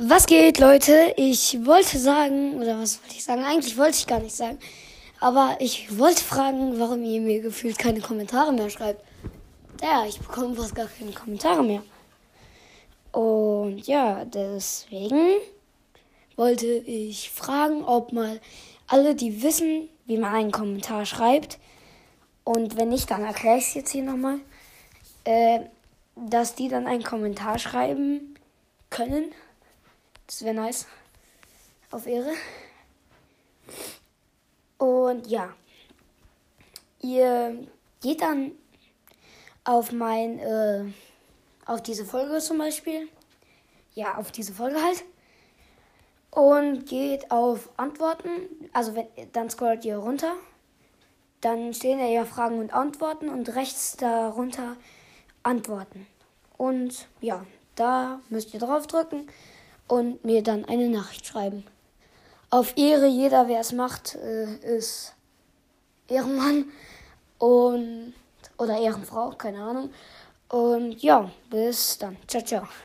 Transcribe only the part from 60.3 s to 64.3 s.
dann eine Nachricht schreiben. Auf Ehre, jeder, wer es macht,